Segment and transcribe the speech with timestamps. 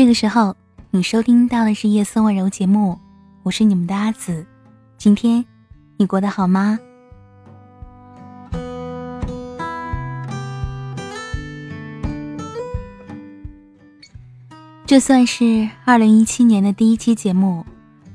[0.00, 0.56] 这个时候，
[0.90, 2.98] 你收听到的是夜色温柔节目，
[3.42, 4.46] 我是你们的阿紫。
[4.96, 5.44] 今天
[5.98, 6.78] 你过得好吗？
[14.86, 17.62] 这算是二零一七年的第一期节目，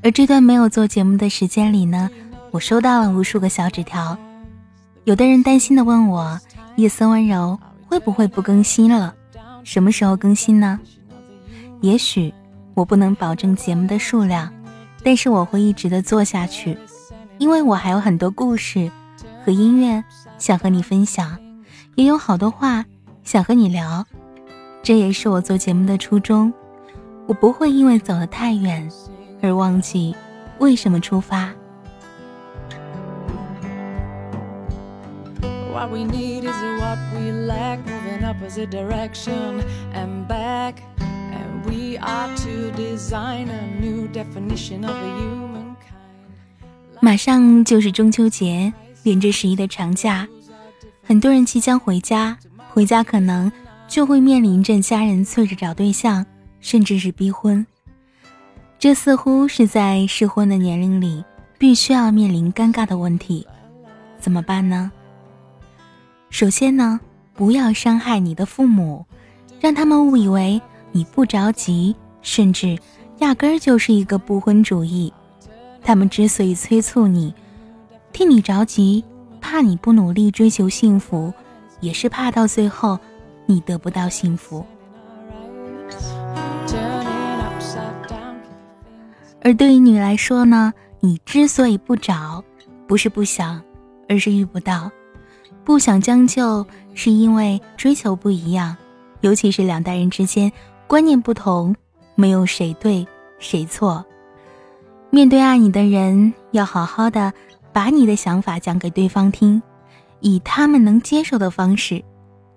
[0.02, 2.10] 而这段没有做节目的时间里呢，
[2.50, 4.18] 我收到了无数个小纸条。
[5.04, 6.40] 有的人担心的问我
[6.78, 9.14] ：“夜色温柔会不会不更新了？
[9.64, 10.80] 什么时候更新呢？”
[11.82, 12.34] 也许
[12.74, 14.52] 我不能保证节目的数量，
[15.04, 16.78] 但是我会一直的做下去，
[17.38, 18.92] 因为我还有很多故事
[19.46, 20.04] 和音乐
[20.38, 21.38] 想和你分享，
[21.96, 22.84] 也有好多话
[23.24, 24.06] 想和你聊。
[24.82, 26.52] 这也是我做节目的初衷。
[27.28, 28.88] 我不会因为走得太远
[29.42, 30.16] 而忘记
[30.60, 31.52] 为什么出发。
[35.74, 39.62] What we need is what we lack, moving opposite direction
[39.94, 40.76] and back.
[41.66, 45.76] We are to design a new definition of a humankind.
[47.02, 48.72] 马上就是中秋节，
[49.04, 50.28] 连着十一的长假，
[51.04, 52.38] 很多人即将回家，
[52.70, 53.52] 回家可能
[53.88, 56.26] 就会面临着家人催着找对象，
[56.60, 57.66] 甚至是逼婚。
[58.78, 61.24] 这似乎是在适婚的年龄里
[61.58, 63.48] 必须要面临尴尬的问题，
[64.20, 64.92] 怎么办呢？
[66.30, 67.00] 首先呢，
[67.34, 69.06] 不要伤害你的父母，
[69.60, 70.62] 让他们误以为
[70.96, 72.80] 你不着急，甚至
[73.18, 75.12] 压根儿就是一个不婚主义。
[75.84, 77.36] 他们之所以催促你，
[78.14, 79.04] 替你着急，
[79.42, 81.34] 怕你不努力追求幸福，
[81.82, 82.98] 也是怕到最后
[83.46, 84.66] 你得不到幸福。
[89.42, 92.42] 而对于你来说呢，你之所以不找，
[92.88, 93.62] 不是不想，
[94.08, 94.90] 而是遇不到。
[95.66, 98.78] 不想将就，是因为追求不一样，
[99.20, 100.50] 尤其是两代人之间
[100.88, 101.76] 观念不同，
[102.16, 103.06] 没有谁对
[103.40, 104.06] 谁错。
[105.10, 107.34] 面对爱你的人，要好好的
[107.74, 109.62] 把你的想法讲给对方听，
[110.20, 112.04] 以他们能接受的方式，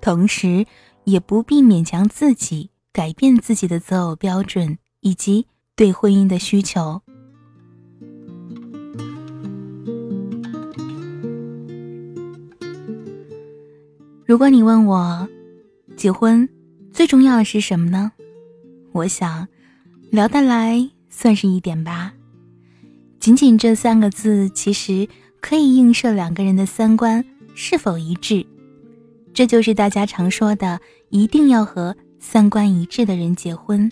[0.00, 0.66] 同时
[1.04, 7.00] 也不必勉强自己改变自己的择偶标准以及对婚姻的需求。
[14.26, 15.26] 如果你问我，
[15.97, 16.47] 结婚
[16.92, 18.12] 最重要的是什么呢？
[18.93, 19.49] 我想，
[20.10, 22.12] 聊得来算是一点吧。
[23.21, 25.09] 仅仅这三个字，其实
[25.41, 28.47] 可以映射两个人的三观是否一致。
[29.34, 33.91] 这就是大家常说的，一定要和三观一致的人结婚。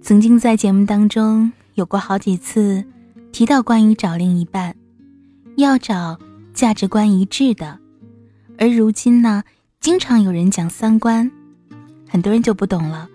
[0.00, 1.52] 曾经在节目当中。
[1.74, 2.84] 有过好几次
[3.32, 4.76] 提到关于找另一半，
[5.56, 6.18] 要找
[6.54, 7.78] 价值观一致的，
[8.58, 9.42] 而如今呢，
[9.80, 11.30] 经常有人讲三观，
[12.08, 13.08] 很多人就不懂了，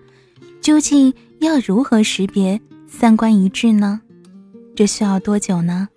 [0.61, 4.01] 究竟要如何识别三观一致呢？
[4.75, 5.87] 这需要多久呢？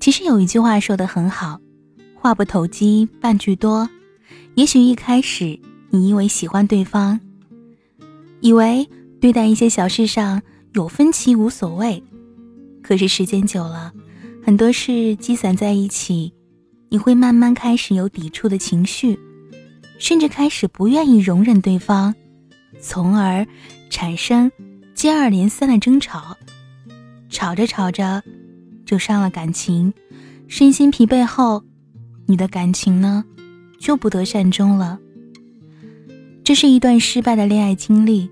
[0.00, 1.60] 其实有一句话说的很好，
[2.14, 3.88] 话不投机半句多。
[4.54, 5.58] 也许一开始
[5.90, 7.20] 你因为喜欢对方，
[8.40, 8.88] 以为
[9.20, 10.42] 对待一些小事上。
[10.72, 12.04] 有分歧无所谓，
[12.82, 13.94] 可是时间久了，
[14.46, 16.32] 很多事积攒在一起，
[16.88, 19.18] 你会慢慢开始有抵触的情绪，
[19.98, 22.14] 甚至开始不愿意容忍对方，
[22.80, 23.44] 从而
[23.90, 24.48] 产生
[24.94, 26.36] 接二连三的争吵。
[27.28, 28.22] 吵着吵着，
[28.84, 29.92] 就伤了感情，
[30.46, 31.64] 身心疲惫后，
[32.26, 33.24] 你的感情呢，
[33.80, 34.96] 就不得善终了。
[36.44, 38.30] 这是一段失败的恋爱经历，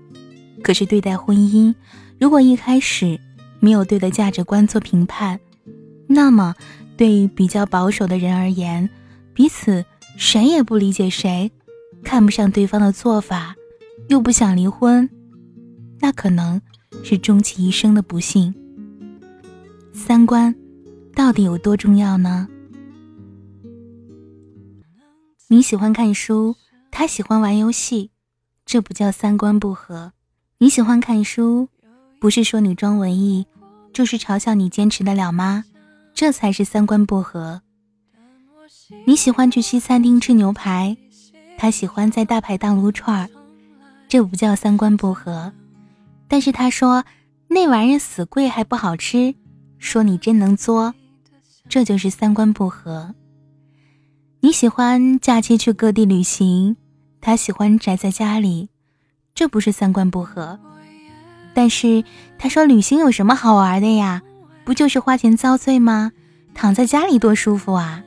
[0.63, 1.75] 可是对待婚姻。
[2.17, 3.19] 如果一开始
[3.59, 5.37] 没有对的价值观做评判，
[6.15, 6.55] 那么
[6.95, 8.89] 对于比较保守的人而言，
[9.33, 9.83] 彼此
[10.17, 11.51] 谁也不理解谁，
[12.05, 13.53] 看不上对方的做法，
[14.07, 15.09] 又不想离婚，
[15.99, 16.61] 那可能
[17.03, 18.55] 是终其一生的不幸。
[19.91, 20.55] 三观
[21.13, 22.47] 到底有多重要呢？
[25.49, 26.55] 你喜欢看书，
[26.91, 28.09] 他喜欢玩游戏，
[28.65, 30.13] 这不叫三观不合。
[30.59, 31.67] 你喜欢看书。
[32.21, 33.45] 不是说你装文艺，
[33.93, 35.65] 就是嘲笑你坚持得了吗？
[36.15, 37.61] 这才是三观不合。
[39.05, 40.95] 你喜欢去西餐厅吃牛排，
[41.57, 43.29] 他喜欢在大排档撸串儿，
[44.07, 45.51] 这不叫三观不合。
[46.29, 47.03] 但是他说
[47.49, 49.35] 那玩意儿死贵还不好吃，
[49.77, 50.93] 说你真能作，
[51.67, 53.13] 这就是三观不合。
[54.39, 56.77] 你喜欢假期去各地旅行，
[57.19, 58.69] 他喜欢宅在家里，
[59.33, 60.57] 这不是三观不合。
[61.53, 62.05] 但是
[62.37, 64.21] 他说旅行有什么好玩的呀？
[64.65, 66.11] 不就是花钱遭罪吗？
[66.55, 68.03] 躺在家里多舒服啊！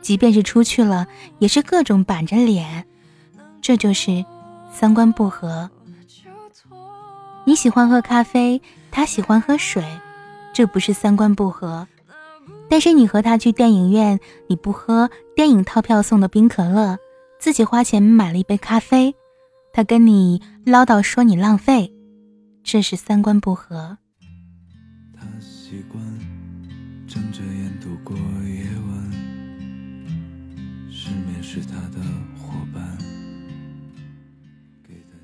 [0.00, 1.06] 即便是出去了，
[1.38, 2.86] 也是各种板着脸。
[3.60, 4.24] 这就是
[4.70, 5.70] 三观不合。
[7.44, 9.84] 你喜欢喝咖啡，他喜欢喝水，
[10.52, 11.86] 这不是三观不合。
[12.68, 16.98] 但是你和他去电影院，你不喝电影套票送的冰可乐，
[17.38, 19.14] 自己花钱买了一杯咖啡，
[19.72, 21.92] 他跟你唠叨说你浪费，
[22.62, 23.98] 这是三观不合。
[25.72, 26.04] 习惯
[27.08, 29.10] 睁着眼度过夜晚，
[30.90, 31.98] 失眠是他的
[32.36, 32.98] 伙伴。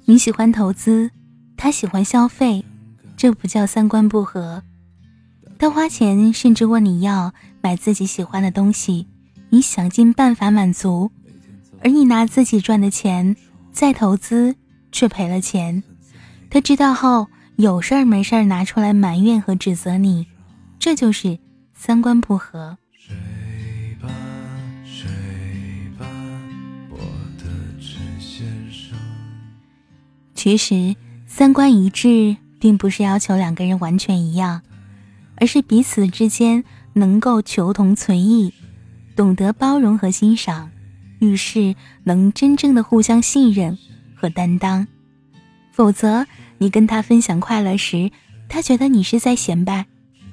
[0.06, 1.10] 你喜欢投资，
[1.54, 2.64] 他喜欢消费，
[3.14, 4.62] 这不叫三观不合。
[5.58, 9.06] 他花钱，甚至问你要买自己喜欢的东西，
[9.50, 11.12] 你想尽办法满足，
[11.82, 13.36] 而你拿自己赚的钱
[13.70, 14.56] 再投资，
[14.90, 15.82] 却赔了钱。
[16.48, 20.26] 他知道后，有事儿没事儿拿出来埋怨和指责你，
[20.88, 21.38] 这就是
[21.74, 22.78] 三观不合。
[30.34, 30.96] 其实，
[31.26, 34.62] 三观一致并不是要求两个人完全一样。
[35.36, 36.64] 而是彼此之间
[36.94, 38.54] 能够求同存异，
[39.14, 40.70] 懂得包容和欣赏，
[41.18, 41.74] 遇事
[42.04, 43.76] 能真正的互相信任
[44.14, 44.86] 和担当。
[45.70, 46.24] 否则，
[46.56, 48.10] 你跟他分享快乐时，
[48.48, 49.84] 他觉得你是在显摆；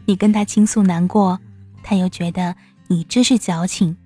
[0.06, 1.40] 你跟他倾诉难过，
[1.84, 2.56] 他又觉得
[2.88, 3.98] 你这是矫情。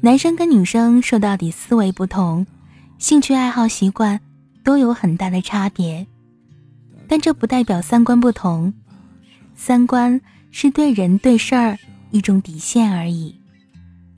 [0.00, 2.46] 男生跟女生说到底思维不同，
[2.98, 4.20] 兴趣爱好习惯
[4.62, 6.06] 都有很大的差别，
[7.08, 8.72] 但这不代表三观不同。
[9.54, 10.20] 三观
[10.50, 11.78] 是对人对事儿
[12.10, 13.40] 一种底线而已，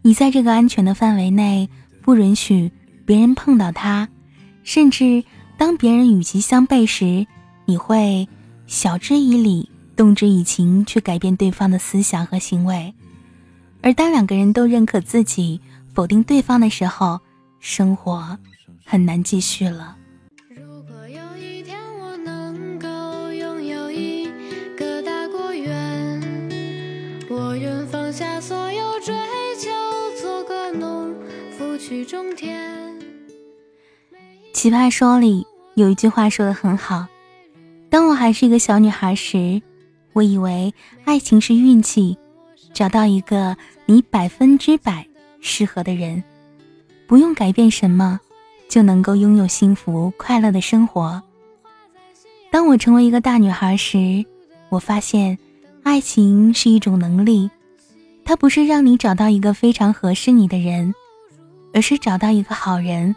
[0.02, 1.68] 你在这个安全的范围内，
[2.02, 2.70] 不允许
[3.06, 4.08] 别人碰到他，
[4.64, 5.24] 甚至
[5.56, 7.26] 当别人与其相悖时，
[7.66, 8.28] 你会
[8.66, 12.94] 晓之以理，动之以情去改变对方的思想和行为。
[13.82, 15.60] 而当两个人都认可自己，
[15.92, 17.20] 否定对方的时候，
[17.58, 18.38] 生活
[18.84, 19.96] 很难继续了。
[34.52, 35.44] 奇葩说里
[35.74, 37.06] 有一句话说的很好
[37.90, 39.62] ：“当我还是一个小女孩时，
[40.18, 40.74] 我以为
[41.04, 42.18] 爱情是运气，
[42.74, 43.56] 找到一个
[43.86, 45.06] 你百分之百
[45.40, 46.24] 适合的人，
[47.06, 48.18] 不用改变什么，
[48.68, 51.22] 就能够拥有幸福快乐的生活。
[52.50, 54.24] 当我成为一个大女孩时，
[54.70, 55.38] 我发现
[55.84, 57.48] 爱情是一种能力，
[58.24, 60.92] 它不是让你找到一个非常合适你的人，
[61.72, 63.14] 而是找到一个好人，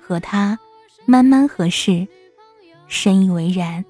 [0.00, 0.58] 和他。”
[1.04, 2.06] 慢慢合适，
[2.86, 3.84] 深以为然。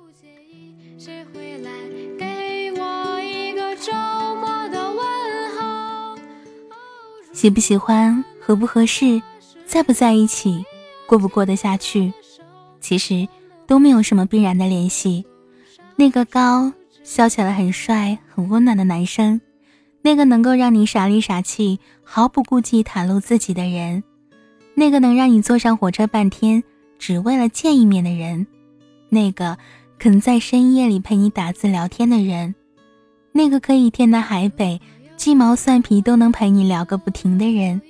[7.38, 9.22] 喜不喜欢，合不合适，
[9.64, 10.64] 在不在一起，
[11.06, 12.12] 过不过得下去，
[12.80, 13.28] 其实
[13.64, 15.24] 都没有什么必然的联系。
[15.94, 16.72] 那个高，
[17.04, 19.40] 笑起来很帅、很温暖的男生，
[20.02, 24.02] 那个能够让你傻里傻气、毫不顾忌袒露自己的人，
[24.74, 26.64] 那个能让你坐上火车半天。
[26.98, 28.48] 只为了见一面的人，
[29.10, 29.56] 那个
[29.96, 32.56] 肯在深夜里陪你打字聊天的人，
[33.30, 34.80] 那个可以天南海北、
[35.18, 37.82] 鸡毛蒜皮都能陪你聊个不停的人，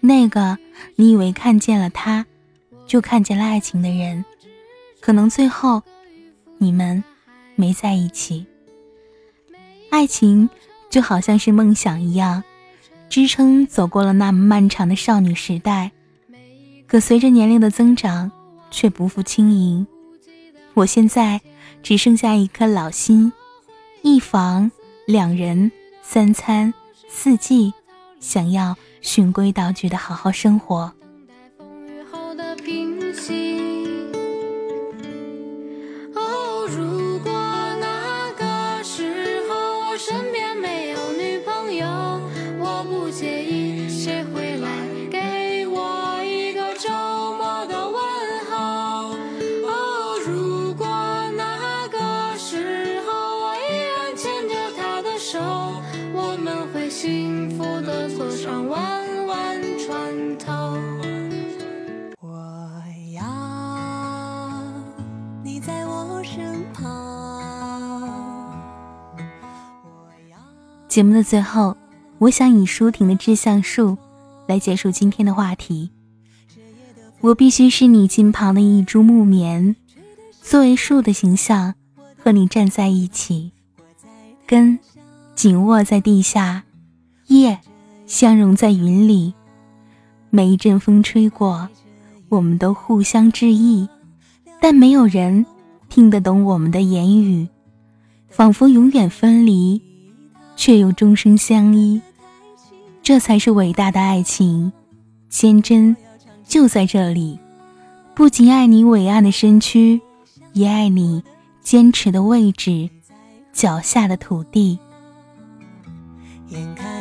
[0.00, 0.56] 那个
[0.96, 2.24] 你以为看见了他，
[2.86, 4.24] 就看见了爱情的人，
[4.98, 5.82] 可能最后
[6.56, 7.04] 你们
[7.54, 8.46] 没在一起。
[9.90, 10.48] 爱情
[10.88, 12.42] 就好像是梦想一样，
[13.10, 15.92] 支撑走过了那么漫长的少女时代。
[16.86, 18.32] 可随着年龄的增长，
[18.70, 19.86] 却不复轻盈。
[20.72, 21.42] 我现在
[21.82, 23.30] 只剩下一颗老心，
[24.00, 24.72] 一房
[25.06, 25.70] 两人，
[26.06, 26.72] 三餐
[27.08, 27.72] 四季，
[28.20, 30.92] 想要循规蹈矩的好好生活。
[31.08, 33.00] 等待风雨后的平
[36.14, 36.68] 哦。
[36.68, 37.32] 如果
[37.80, 41.86] 那个时候我身边没有女朋友，
[42.60, 44.68] 我不介意谁会来
[45.10, 46.90] 给我一个周
[47.36, 47.96] 末的问
[48.50, 49.16] 候。
[49.66, 50.86] 哦，如果
[51.36, 55.63] 那个时候我依然牵着她的手。
[56.94, 60.52] 幸福的锁上，弯弯船头。
[62.20, 62.80] 我
[63.12, 63.24] 要
[65.42, 66.86] 你在我身旁
[70.86, 71.76] 节目的最后，
[72.18, 73.88] 我想以舒婷的《致橡树》
[74.46, 75.90] 来结束今天的话题。
[77.22, 79.74] 我必须是你近旁的一株木棉，
[80.40, 81.74] 作为树的形象
[82.16, 83.50] 和你站在一起，
[84.46, 84.78] 根
[85.34, 86.62] 紧握在地下，
[87.26, 87.58] 夜
[88.06, 89.32] 相融在云里。
[90.30, 91.68] 每一阵风吹过，
[92.28, 93.88] 我们都互相致意，
[94.60, 95.46] 但没有人
[95.88, 97.48] 听得懂我们的言语，
[98.28, 99.80] 仿佛永远分离，
[100.56, 102.00] 却又终生相依。
[103.02, 104.72] 这才是伟大的爱情，
[105.28, 105.96] 坚贞
[106.46, 107.38] 就在这里。
[108.14, 110.00] 不仅爱你伟岸的身躯，
[110.52, 111.22] 也爱你
[111.60, 112.88] 坚持的位置，
[113.52, 114.78] 脚下的土地。
[116.48, 116.93] 眼看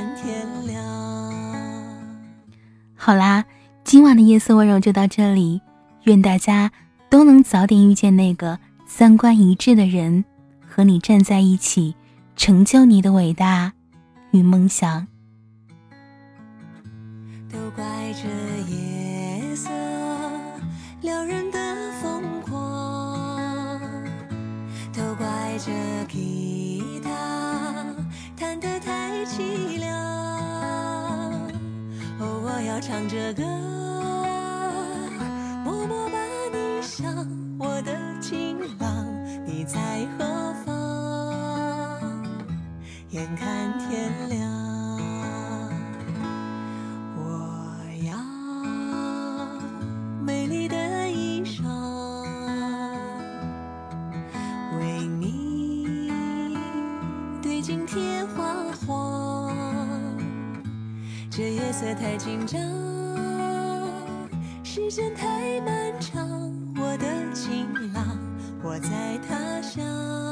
[3.05, 3.43] 好啦，
[3.83, 5.59] 今晚的夜色温柔就到这里。
[6.03, 6.71] 愿大家
[7.09, 8.57] 都能早点遇见那个
[8.87, 10.23] 三观一致的人，
[10.65, 11.97] 和你站在一起，
[12.37, 13.73] 成就你的伟大
[14.31, 15.05] 与梦想。
[17.51, 17.83] 都怪
[18.13, 18.29] 这
[18.71, 19.69] 夜色
[21.01, 21.59] 撩人的
[22.01, 23.81] 疯狂，
[24.93, 25.73] 都怪这
[33.33, 33.43] 的
[35.63, 36.17] 默默把
[36.51, 39.05] 你想，我的情郎
[39.45, 40.73] 你在何方？
[43.09, 44.41] 眼看天亮，
[47.15, 47.21] 我
[48.07, 48.17] 要
[50.21, 51.63] 美丽的衣裳，
[54.79, 56.11] 为你
[57.41, 58.53] 对镜贴花
[58.85, 59.55] 黄。
[61.29, 62.92] 这夜色太紧张。
[64.93, 68.15] 时间太漫长，我的情郎，
[68.61, 70.22] 我在他乡。